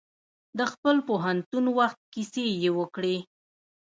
[0.57, 3.17] د خپل پوهنتون وخت کیسې یې وکړې.